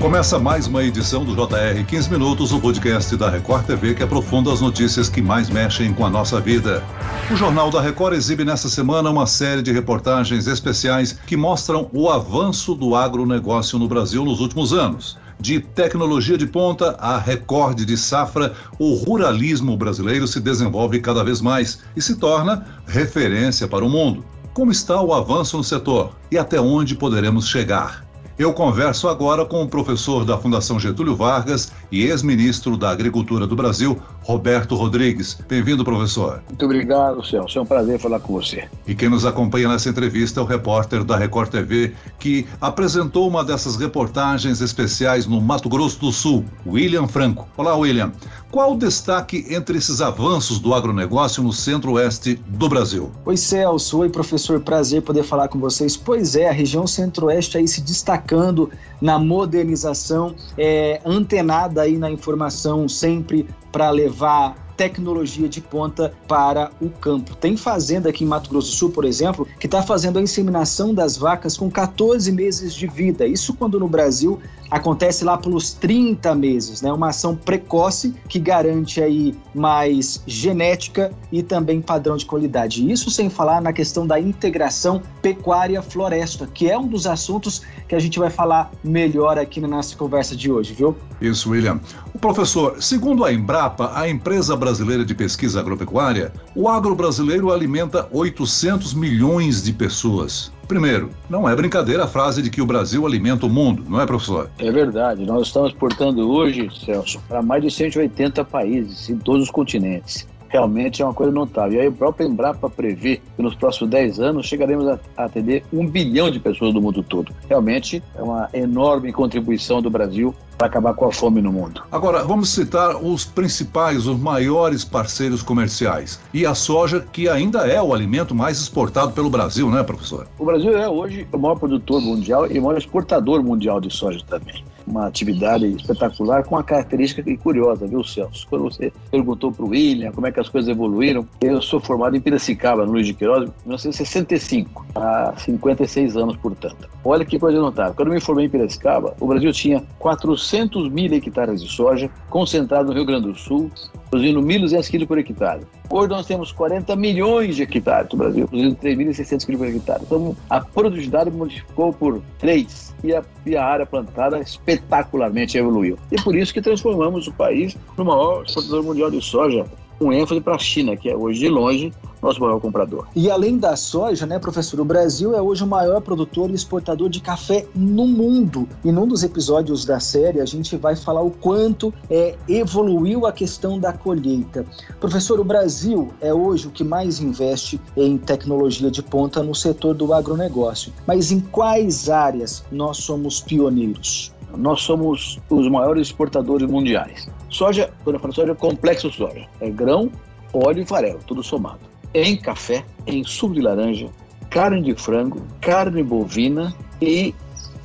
[0.00, 4.52] Começa mais uma edição do JR 15 Minutos, o podcast da Record TV que aprofunda
[4.52, 6.84] as notícias que mais mexem com a nossa vida.
[7.32, 12.08] O Jornal da Record exibe nesta semana uma série de reportagens especiais que mostram o
[12.08, 15.18] avanço do agronegócio no Brasil nos últimos anos.
[15.40, 21.40] De tecnologia de ponta a recorde de safra, o ruralismo brasileiro se desenvolve cada vez
[21.40, 24.24] mais e se torna referência para o mundo.
[24.54, 28.07] Como está o avanço no setor e até onde poderemos chegar?
[28.38, 33.56] Eu converso agora com o professor da Fundação Getúlio Vargas e ex-ministro da Agricultura do
[33.56, 35.36] Brasil, Roberto Rodrigues.
[35.48, 36.40] Bem-vindo, professor.
[36.46, 37.58] Muito obrigado, Celso.
[37.58, 38.68] É um prazer falar com você.
[38.86, 43.42] E quem nos acompanha nessa entrevista é o repórter da Record TV, que apresentou uma
[43.42, 47.48] dessas reportagens especiais no Mato Grosso do Sul, William Franco.
[47.56, 48.12] Olá, William.
[48.50, 53.10] Qual o destaque entre esses avanços do agronegócio no centro-oeste do Brasil?
[53.26, 53.98] Oi, Celso.
[53.98, 54.58] Oi, professor.
[54.58, 55.98] Prazer poder falar com vocês.
[55.98, 58.70] Pois é, a região centro-oeste aí se destacando
[59.02, 66.88] na modernização, é, antenada aí na informação sempre para levar tecnologia de ponta para o
[66.88, 67.34] campo.
[67.34, 70.94] Tem fazenda aqui em Mato Grosso do Sul, por exemplo, que está fazendo a inseminação
[70.94, 73.26] das vacas com 14 meses de vida.
[73.26, 74.38] Isso quando no Brasil
[74.70, 76.92] acontece lá pelos 30 meses, né?
[76.92, 82.88] Uma ação precoce que garante aí mais genética e também padrão de qualidade.
[82.88, 87.98] Isso sem falar na questão da integração pecuária-floresta, que é um dos assuntos que a
[87.98, 90.94] gente vai falar melhor aqui na nossa conversa de hoje, viu?
[91.20, 91.80] Isso, William.
[92.14, 94.67] O professor, segundo a Embrapa, a empresa brasileira
[95.04, 100.52] de pesquisa agropecuária, o agro brasileiro alimenta 800 milhões de pessoas.
[100.66, 104.06] Primeiro, não é brincadeira a frase de que o Brasil alimenta o mundo, não é,
[104.06, 104.50] professor?
[104.58, 105.24] É verdade.
[105.24, 111.02] Nós estamos exportando hoje, Celso, para mais de 180 países em todos os continentes realmente
[111.02, 111.78] é uma coisa notável.
[111.78, 115.86] E aí o próprio Embrapa prevê que nos próximos 10 anos chegaremos a atender um
[115.86, 117.32] bilhão de pessoas do mundo todo.
[117.48, 121.82] Realmente é uma enorme contribuição do Brasil para acabar com a fome no mundo.
[121.92, 126.20] Agora, vamos citar os principais, os maiores parceiros comerciais.
[126.34, 130.26] E a soja, que ainda é o alimento mais exportado pelo Brasil, né, professor?
[130.36, 134.18] O Brasil é hoje o maior produtor mundial e o maior exportador mundial de soja
[134.26, 138.46] também uma atividade espetacular com uma característica curiosa, viu, Celso?
[138.48, 142.16] Quando você perguntou para o William como é que as coisas evoluíram, eu sou formado
[142.16, 146.88] em Piracicaba, no Luiz de Queiroz, em 1965, há 56 anos, portanto.
[147.04, 147.94] Olha que coisa notável.
[147.94, 152.88] Quando eu me formei em Piracicaba, o Brasil tinha 400 mil hectares de soja concentrado
[152.88, 153.70] no Rio Grande do Sul,
[154.10, 155.62] produzindo 1.200 quilos por hectare.
[155.90, 160.02] Hoje nós temos 40 milhões de hectares no Brasil, produzindo 3.600 quilos por hectare.
[160.04, 165.98] Então a produtividade modificou por 3 e a, e a área plantada espetacularmente evoluiu.
[166.10, 169.64] E por isso que transformamos o país no maior exportador mundial de soja
[169.98, 173.06] com ênfase para a China, que é hoje de longe nosso maior comprador.
[173.14, 177.08] E além da soja, né, professor, o Brasil é hoje o maior produtor e exportador
[177.08, 178.68] de café no mundo.
[178.84, 183.32] E num dos episódios da série a gente vai falar o quanto é, evoluiu a
[183.32, 184.64] questão da colheita.
[185.00, 189.94] Professor, o Brasil é hoje o que mais investe em tecnologia de ponta no setor
[189.94, 190.92] do agronegócio.
[191.06, 194.32] Mas em quais áreas nós somos pioneiros?
[194.56, 197.28] Nós somos os maiores exportadores mundiais.
[197.50, 199.46] Soja, quando eu falo soja, é complexo soja.
[199.60, 200.10] É grão,
[200.52, 201.80] óleo e farelo, tudo somado.
[202.14, 204.08] Em café, em suco de laranja,
[204.50, 207.34] carne de frango, carne bovina e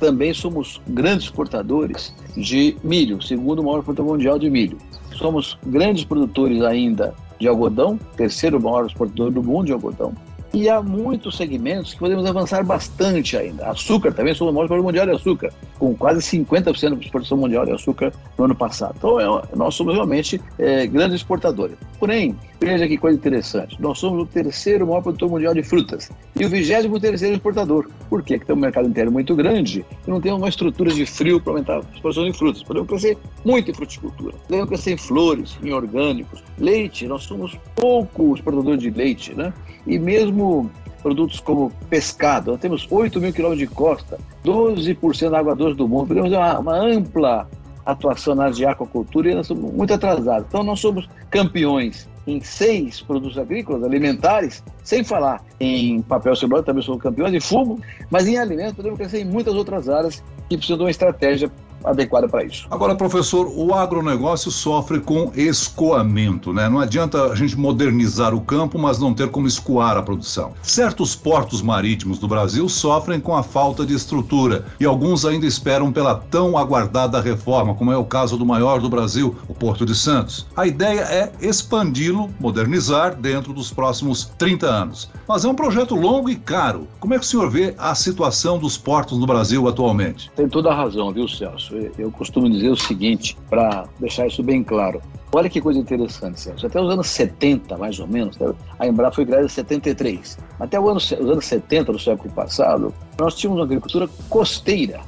[0.00, 4.78] também somos grandes exportadores de milho, segundo maior produtor mundial de milho.
[5.16, 10.12] Somos grandes produtores ainda de algodão, terceiro maior exportador do mundo de algodão.
[10.52, 13.66] E há muitos segmentos que podemos avançar bastante ainda.
[13.66, 15.52] Açúcar também, somos o maior exportador mundial de açúcar,
[15.84, 18.94] com quase 50% de exportação mundial de açúcar no ano passado.
[18.96, 21.76] Então, é, nós somos realmente é, grandes exportadores.
[21.98, 26.44] Porém, veja que coisa interessante: nós somos o terceiro maior produtor mundial de frutas e
[26.44, 27.86] o vigésimo terceiro exportador.
[28.08, 28.34] Por quê?
[28.34, 31.52] Porque tem um mercado inteiro muito grande e não temos uma estrutura de frio para
[31.52, 32.62] aumentar a exportação de frutas.
[32.62, 36.42] Podemos crescer muito em fruticultura, podemos crescer em flores, em orgânicos.
[36.58, 39.52] Leite, nós somos pouco exportadores de leite, né?
[39.86, 40.70] E mesmo
[41.04, 45.86] produtos como pescado, nós temos 8 mil quilômetros de costa, 12% da água doce do
[45.86, 47.46] mundo, ter uma, uma ampla
[47.84, 50.46] atuação na área de aquacultura e nós somos muito atrasados.
[50.48, 56.82] Então, nós somos campeões em seis produtos agrícolas, alimentares, sem falar em papel celular, também
[56.82, 57.78] somos campeões, em fumo,
[58.10, 61.52] mas em alimentos podemos crescer em muitas outras áreas que precisam de uma estratégia
[61.84, 62.66] adequada para isso.
[62.70, 66.68] Agora, professor, o agronegócio sofre com escoamento, né?
[66.68, 70.52] Não adianta a gente modernizar o campo, mas não ter como escoar a produção.
[70.62, 75.92] Certos portos marítimos do Brasil sofrem com a falta de estrutura e alguns ainda esperam
[75.92, 79.94] pela tão aguardada reforma, como é o caso do maior do Brasil, o Porto de
[79.94, 80.46] Santos.
[80.56, 85.10] A ideia é expandi-lo, modernizar dentro dos próximos 30 anos.
[85.28, 86.88] Mas é um projeto longo e caro.
[87.00, 90.30] Como é que o senhor vê a situação dos portos no Brasil atualmente?
[90.34, 91.73] Tem toda a razão, viu, Celso?
[91.74, 95.00] Celso, eu costumo dizer o seguinte, para deixar isso bem claro.
[95.32, 96.66] Olha que coisa interessante, Celso.
[96.66, 98.36] Até os anos 70, mais ou menos,
[98.78, 100.38] a Embrapa foi criada em 73.
[100.60, 105.00] Até ano, os anos 70 do século passado, nós tínhamos uma agricultura costeira.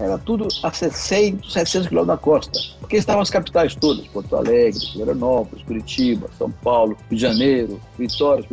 [0.00, 2.58] Era tudo a 600, 700 quilômetros da costa.
[2.78, 8.44] Porque estavam as capitais todas, Porto Alegre, Florianópolis, Curitiba, São Paulo, Rio de Janeiro, Vitória,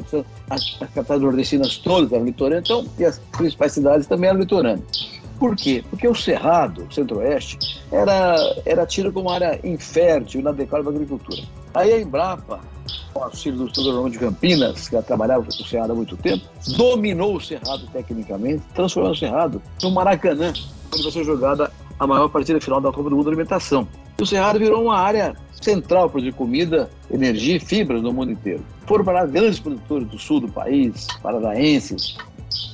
[0.49, 5.14] as, as capitais nordestinas todas eram litorâneas, então, e as principais cidades também eram litorâneas.
[5.39, 5.83] Por quê?
[5.89, 8.35] Porque o Cerrado, Centro-Oeste, era,
[8.65, 11.41] era tido como área infértil, inadequada para a agricultura.
[11.73, 12.61] Aí a Embrapa,
[13.13, 16.15] com o auxílio do Estudo de Campinas, que já trabalhava com o Cerrado há muito
[16.17, 16.45] tempo,
[16.77, 20.53] dominou o Cerrado tecnicamente, transformando o Cerrado no Maracanã,
[20.93, 23.87] onde vai ser jogada a maior partida final da Copa do Mundo da Alimentação.
[24.17, 28.31] E o Cerrado virou uma área central para produzir comida, energia e fibras no mundo
[28.31, 28.63] inteiro.
[28.85, 32.17] Foram para grandes produtores do sul do país, paranaenses,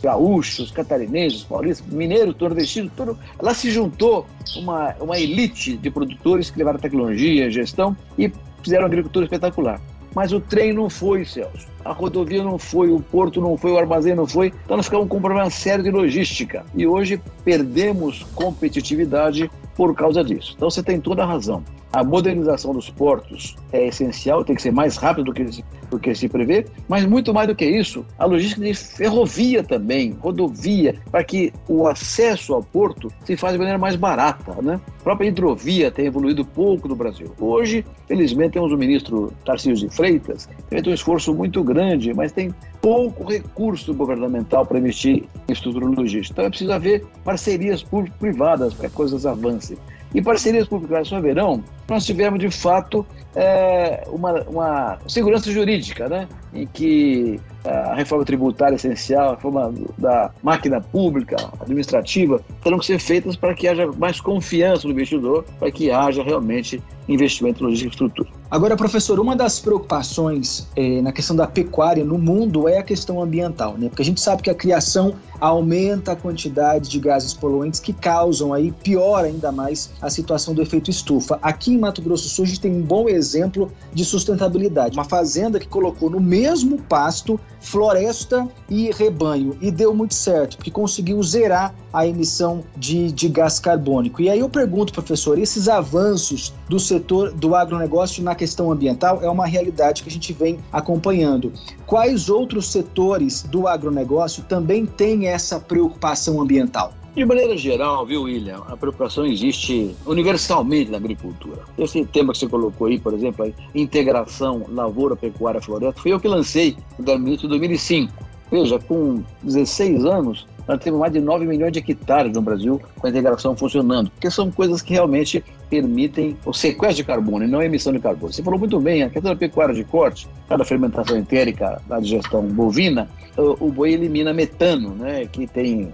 [0.01, 3.17] gaúchos, catarinenses, paulistas, mineiros, nordestinos, tudo.
[3.39, 4.25] Lá se juntou
[4.57, 8.31] uma, uma elite de produtores que levaram tecnologia, gestão e
[8.63, 9.81] fizeram agricultura espetacular.
[10.13, 11.67] Mas o trem não foi, Celso.
[11.85, 14.53] A rodovia não foi, o porto não foi, o armazém não foi.
[14.65, 16.65] Então nós ficamos com um problema sério de logística.
[16.75, 20.53] E hoje perdemos competitividade por causa disso.
[20.55, 21.63] Então você tem toda a razão.
[21.93, 26.15] A modernização dos portos é essencial, tem que ser mais rápido do que, do que
[26.15, 31.21] se prevê, mas muito mais do que isso, a logística de ferrovia também, rodovia, para
[31.21, 34.55] que o acesso ao porto se faça de maneira mais barata.
[34.61, 34.79] Né?
[35.01, 37.33] A própria hidrovia tem evoluído pouco no Brasil.
[37.39, 42.31] Hoje, felizmente, temos o ministro Tarcísio de Freitas, que fez um esforço muito grande, mas
[42.31, 46.33] tem pouco recurso governamental para investir em estrutura logística.
[46.33, 49.75] Então é preciso haver parcerias público-privadas para que coisas avancem.
[50.13, 53.03] E parcerias públicas só verão, nós tivemos de fato
[53.35, 56.27] é, uma, uma, segurança jurídica, né?
[56.53, 62.99] em que a reforma tributária essencial, a reforma da máquina pública, administrativa, terão que ser
[62.99, 66.81] feitas para que haja mais confiança no investidor, para que haja realmente
[67.13, 68.41] investimento em logística e.
[68.49, 73.21] Agora, professor, uma das preocupações eh, na questão da pecuária no mundo é a questão
[73.21, 73.87] ambiental, né?
[73.87, 78.53] Porque a gente sabe que a criação aumenta a quantidade de gases poluentes que causam
[78.53, 81.39] aí, pior ainda mais, a situação do efeito estufa.
[81.41, 84.97] Aqui em Mato Grosso do Sul, a gente tem um bom exemplo de sustentabilidade.
[84.97, 89.57] Uma fazenda que colocou no mesmo pasto floresta e rebanho.
[89.61, 94.21] E deu muito certo, porque conseguiu zerar a emissão de, de gás carbônico.
[94.21, 99.29] E aí eu pergunto, professor, esses avanços do setor do agronegócio na questão ambiental é
[99.29, 101.51] uma realidade que a gente vem acompanhando.
[101.85, 106.93] Quais outros setores do agronegócio também têm essa preocupação ambiental?
[107.13, 111.59] De maneira geral, viu, William, a preocupação existe universalmente na agricultura.
[111.77, 116.19] Esse tema que você colocou aí, por exemplo, a integração lavoura, pecuária, floresta, foi eu
[116.21, 118.30] que lancei no gabinete em 2005.
[118.51, 123.07] Veja, com 16 anos, nós temos mais de 9 milhões de hectares no Brasil com
[123.07, 127.59] a integração funcionando, porque são coisas que realmente permitem o sequestro de carbono e não
[127.59, 128.31] a emissão de carbono.
[128.31, 132.43] Você falou muito bem, a questão da pecuária de corte, da fermentação entérica, da digestão
[132.43, 135.89] bovina, o, boi elimina metano, né, que tem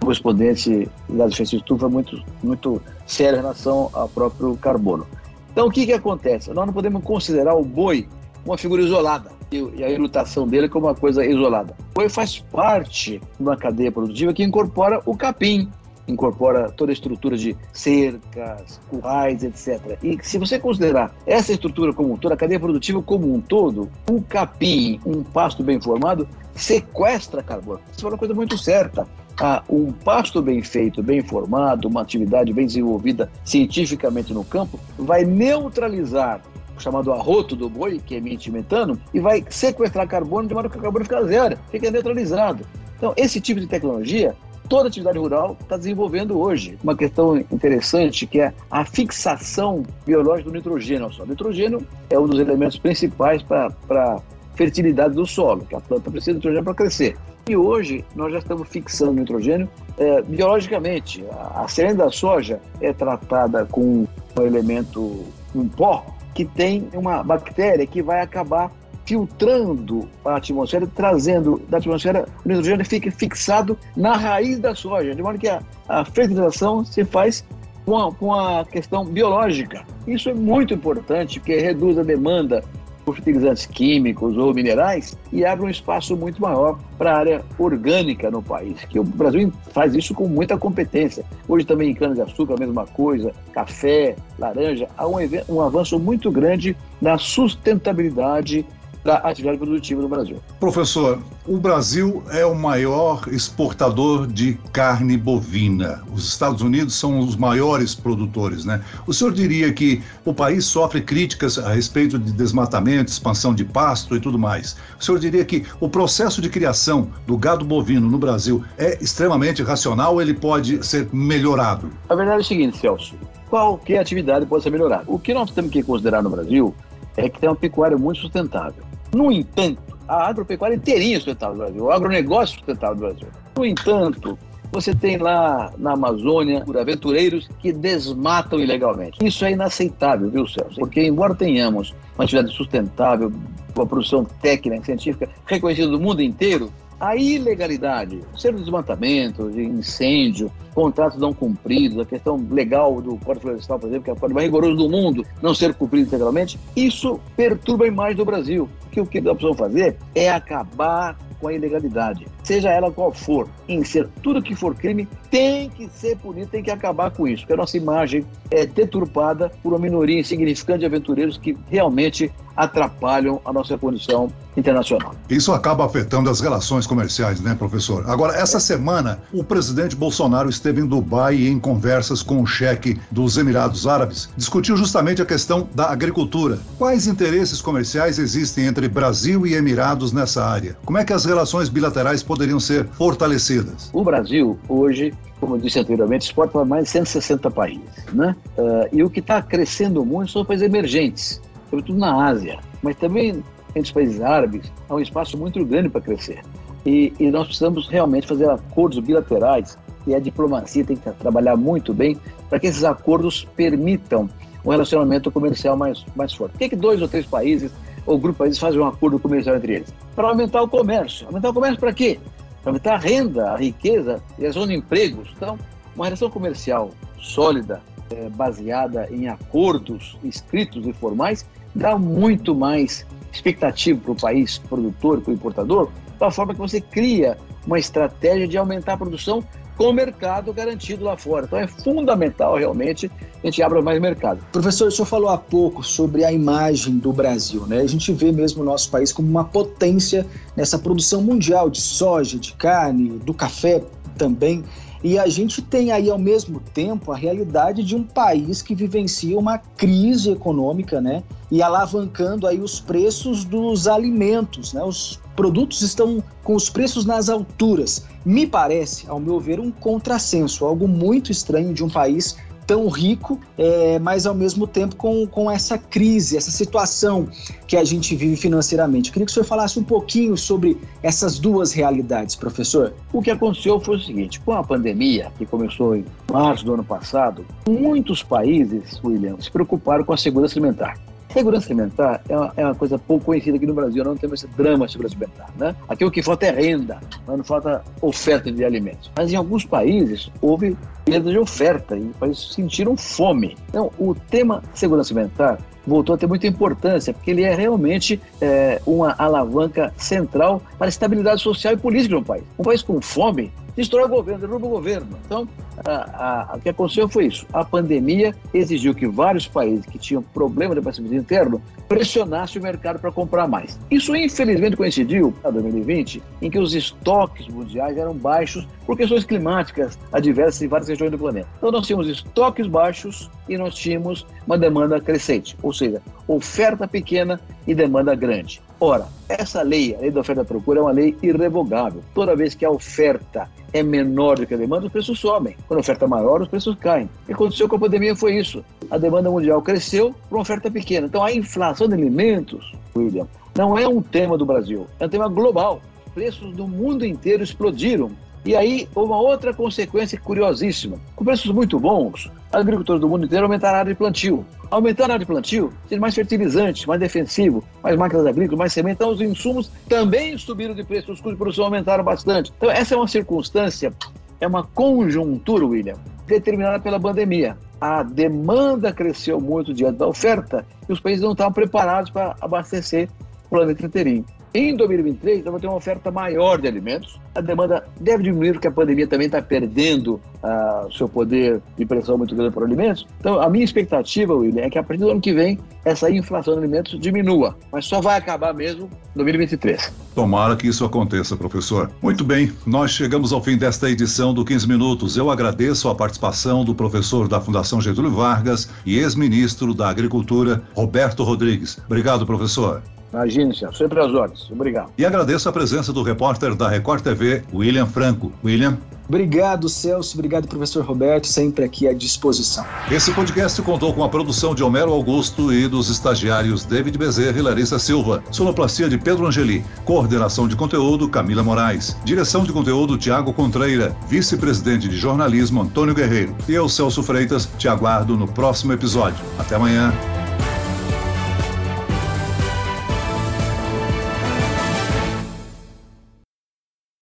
[0.00, 5.06] correspondente da efeito de estufa muito, muito séria em relação ao próprio carbono.
[5.52, 6.52] Então, o que, que acontece?
[6.52, 8.08] Nós não podemos considerar o boi
[8.44, 11.74] uma figura isolada e a ilutação dele como uma coisa isolada.
[11.96, 15.68] O faz parte de uma cadeia produtiva que incorpora o capim,
[16.06, 19.98] incorpora toda a estrutura de cercas, currais, etc.
[20.02, 24.20] E se você considerar essa estrutura como toda a cadeia produtiva como um todo, um
[24.20, 27.80] capim, um pasto bem formado, sequestra carbono.
[27.96, 29.06] Isso é uma coisa muito certa
[29.40, 35.24] ah, um pasto bem feito, bem formado, uma atividade bem desenvolvida cientificamente no campo, vai
[35.24, 36.42] neutralizar
[36.80, 40.80] chamado arroto do boi, que emite metano, e vai sequestrar carbono de modo que o
[40.80, 42.64] carbono fica zero, fica neutralizado.
[42.96, 44.34] Então, esse tipo de tecnologia
[44.70, 46.78] toda atividade rural está desenvolvendo hoje.
[46.82, 52.38] Uma questão interessante que é a fixação biológica do nitrogênio O nitrogênio é um dos
[52.38, 54.20] elementos principais para a
[54.54, 57.16] fertilidade do solo, que a planta precisa de nitrogênio para crescer.
[57.48, 59.68] E hoje nós já estamos fixando nitrogênio
[59.98, 61.24] é, biologicamente.
[61.32, 64.06] A, a semente da soja é tratada com
[64.38, 68.70] um elemento, um pó, que tem uma bactéria que vai acabar
[69.04, 75.22] filtrando a atmosfera, trazendo da atmosfera o nitrogênio fica fixado na raiz da soja, de
[75.22, 77.44] modo que a, a fertilização se faz
[77.84, 79.84] com a, com a questão biológica.
[80.06, 82.62] Isso é muito importante, porque reduz a demanda
[83.04, 88.42] fertilizantes químicos ou minerais e abre um espaço muito maior para a área orgânica no
[88.42, 91.24] país, que o Brasil faz isso com muita competência.
[91.48, 95.16] Hoje também em cana-de-açúcar a mesma coisa, café, laranja, há um,
[95.48, 98.64] um avanço muito grande na sustentabilidade
[99.04, 100.36] da atividade produtiva no Brasil.
[100.58, 106.02] Professor, o Brasil é o maior exportador de carne bovina.
[106.12, 108.82] Os Estados Unidos são os maiores produtores, né?
[109.06, 114.14] O senhor diria que o país sofre críticas a respeito de desmatamento, expansão de pasto
[114.14, 114.76] e tudo mais.
[114.98, 119.62] O senhor diria que o processo de criação do gado bovino no Brasil é extremamente
[119.62, 121.90] racional ou ele pode ser melhorado?
[122.08, 123.14] A verdade é o seguinte, Celso.
[123.48, 125.04] Qualquer atividade pode ser melhorada.
[125.06, 126.74] O que nós temos que considerar no Brasil
[127.16, 128.89] é que tem uma pecuária muito sustentável.
[129.14, 133.28] No entanto, a agropecuária inteirinha é sustentável no Brasil, o agronegócio é sustentável no Brasil.
[133.56, 134.38] No entanto,
[134.72, 139.18] você tem lá na Amazônia aventureiros que desmatam ilegalmente.
[139.24, 140.76] Isso é inaceitável, viu, Celso?
[140.78, 143.32] Porque, embora tenhamos uma atividade sustentável,
[143.74, 151.18] uma produção técnica, científica reconhecida do mundo inteiro, a ilegalidade, ser desmatamento, de incêndio, contratos
[151.18, 154.46] não cumpridos, a questão legal do Código Florestal, por exemplo, que é o código mais
[154.46, 158.68] rigoroso do mundo, não ser cumprido integralmente, isso perturba a imagem do Brasil.
[158.92, 163.48] Que o que nós precisamos fazer é acabar com a ilegalidade, seja ela qual for,
[163.68, 167.42] em ser tudo que for crime, tem que ser punido, tem que acabar com isso,
[167.42, 173.40] porque a nossa imagem é deturpada por uma minoria insignificante de aventureiros que realmente atrapalham
[173.44, 175.14] a nossa condição internacional.
[175.28, 178.04] Isso acaba afetando as relações comerciais, né, professor?
[178.08, 178.60] Agora, essa é.
[178.60, 183.86] semana, o presidente Bolsonaro esteve em Dubai e em conversas com o chefe dos Emirados
[183.86, 186.58] Árabes, discutiu justamente a questão da agricultura.
[186.76, 190.76] Quais interesses comerciais existem entre Brasil e Emirados nessa área?
[190.84, 193.90] Como é que as relações bilaterais poderiam ser fortalecidas?
[193.92, 198.04] O Brasil, hoje, como eu disse anteriormente, exporta para mais de 160 países.
[198.12, 198.36] Né?
[198.58, 203.42] Uh, e o que está crescendo muito são países emergentes, sobretudo na Ásia, mas também
[203.70, 206.42] entre os países árabes há um espaço muito grande para crescer.
[206.84, 211.92] E, e, nós precisamos realmente fazer acordos bilaterais e a diplomacia tem que trabalhar muito
[211.92, 212.16] bem
[212.48, 214.28] para que esses acordos permitam
[214.64, 216.52] um relacionamento comercial mais, mais forte.
[216.52, 217.70] Por que, que dois ou três países
[218.10, 219.94] ou grupo de países fazem um acordo comercial entre eles?
[220.14, 221.26] Para aumentar o comércio.
[221.26, 222.18] Aumentar o comércio para quê?
[222.62, 225.28] Para aumentar a renda, a riqueza e a zona de empregos.
[225.36, 225.58] Então,
[225.94, 234.00] uma relação comercial sólida, é, baseada em acordos escritos e formais, dá muito mais expectativa
[234.00, 235.88] para o país produtor, para o importador,
[236.18, 239.44] da forma que você cria uma estratégia de aumentar a produção
[239.76, 241.46] com o mercado garantido lá fora.
[241.46, 243.10] Então é fundamental realmente
[243.42, 244.44] a gente abra mais mercado.
[244.52, 247.80] Professor, o senhor falou há pouco sobre a imagem do Brasil, né?
[247.80, 252.38] A gente vê mesmo o nosso país como uma potência nessa produção mundial de soja,
[252.38, 253.82] de carne, do café
[254.18, 254.62] também.
[255.02, 259.38] E a gente tem aí ao mesmo tempo a realidade de um país que vivencia
[259.38, 261.22] uma crise econômica, né?
[261.50, 264.82] E alavancando aí os preços dos alimentos, né?
[264.84, 268.04] Os produtos estão com os preços nas alturas.
[268.26, 272.36] Me parece, ao meu ver, um contrassenso, algo muito estranho de um país
[272.70, 277.26] tão rico, é, mas ao mesmo tempo com, com essa crise, essa situação
[277.66, 279.08] que a gente vive financeiramente.
[279.08, 282.94] Eu queria que o senhor falasse um pouquinho sobre essas duas realidades, professor.
[283.12, 286.84] O que aconteceu foi o seguinte: com a pandemia, que começou em março do ano
[286.84, 291.09] passado, muitos países, William, se preocuparam com a segurança alimentar.
[291.32, 294.52] Segurança alimentar é uma, é uma, coisa pouco conhecida aqui no Brasil, não temos esse
[294.54, 295.50] drama de segurança alimentar.
[295.56, 295.76] Né?
[295.88, 299.10] Aqui o que falta é renda, não falta oferta de alimentos.
[299.16, 303.56] Mas em alguns países houve perda de oferta e os países sentiram fome.
[303.68, 308.80] Então, o tema segurança alimentar voltou a ter muita importância, porque ele é realmente é,
[308.84, 312.44] uma alavanca central para a estabilidade social e política de um país.
[312.58, 315.16] Um país com fome destrói o governo, derruba o governo.
[315.24, 315.48] Então,
[315.84, 317.46] a, a, o que aconteceu foi isso.
[317.52, 322.98] A pandemia exigiu que vários países que tinham problema de abastecimento interno pressionassem o mercado
[322.98, 323.78] para comprar mais.
[323.90, 329.98] Isso, infelizmente, coincidiu, em 2020, em que os estoques mundiais eram baixos por questões climáticas
[330.12, 331.48] adversas em várias regiões do planeta.
[331.58, 337.40] Então, nós tínhamos estoques baixos e nós tínhamos uma demanda crescente, ou seja, oferta pequena
[337.66, 338.60] e demanda grande.
[338.82, 342.00] Ora, essa lei, a lei da oferta e procura, é uma lei irrevogável.
[342.14, 345.54] Toda vez que a oferta é menor do que a demanda, os preços sobem.
[345.68, 347.04] Quando a oferta é maior, os preços caem.
[347.04, 348.64] O que aconteceu com a pandemia foi isso.
[348.90, 351.06] A demanda mundial cresceu por uma oferta pequena.
[351.06, 355.28] Então, a inflação de alimentos, William, não é um tema do Brasil, é um tema
[355.28, 355.82] global.
[356.06, 358.10] Os preços do mundo inteiro explodiram
[358.44, 360.96] e aí, uma outra consequência curiosíssima.
[361.14, 364.46] Com preços muito bons, agricultores do mundo inteiro aumentaram a área de plantio.
[364.70, 368.94] Aumentando a área de plantio, tem mais fertilizante, mais defensivo, mais máquinas agrícolas, mais semente.
[368.94, 372.50] Então, os insumos também subiram de preço, os custos de produção aumentaram bastante.
[372.56, 373.92] Então, essa é uma circunstância,
[374.40, 377.58] é uma conjuntura, William, determinada pela pandemia.
[377.78, 383.08] A demanda cresceu muito diante da oferta e os países não estavam preparados para abastecer
[383.46, 384.24] o planeta inteirinho.
[384.52, 387.20] Em 2023, eu vou ter uma oferta maior de alimentos.
[387.36, 391.86] A demanda deve diminuir porque a pandemia também está perdendo uh, o seu poder de
[391.86, 393.06] pressão muito grande por alimentos.
[393.20, 396.54] Então, a minha expectativa, William, é que a partir do ano que vem, essa inflação
[396.54, 397.56] de alimentos diminua.
[397.70, 399.92] Mas só vai acabar mesmo em 2023.
[400.16, 401.88] Tomara que isso aconteça, professor.
[402.02, 405.16] Muito bem, nós chegamos ao fim desta edição do 15 Minutos.
[405.16, 411.22] Eu agradeço a participação do professor da Fundação Getúlio Vargas e ex-ministro da Agricultura, Roberto
[411.22, 411.78] Rodrigues.
[411.86, 412.82] Obrigado, professor.
[413.12, 413.74] Imagine, senhor.
[413.74, 414.50] Sempre às ordens.
[414.50, 414.90] Obrigado.
[414.96, 418.32] E agradeço a presença do repórter da Record TV, William Franco.
[418.44, 418.78] William.
[419.10, 420.16] Obrigado, Celso.
[420.16, 422.64] Obrigado, professor Roberto, sempre aqui à disposição.
[422.88, 427.42] Esse podcast contou com a produção de Homero Augusto e dos estagiários David Bezerra e
[427.42, 428.22] Larissa Silva.
[428.30, 429.64] Sonoplastia de Pedro Angeli.
[429.84, 431.96] Coordenação de conteúdo, Camila Moraes.
[432.04, 433.96] Direção de conteúdo, Tiago Contreira.
[434.08, 436.36] Vice-presidente de jornalismo, Antônio Guerreiro.
[436.48, 439.24] E eu, Celso Freitas, te aguardo no próximo episódio.
[439.40, 439.92] Até amanhã.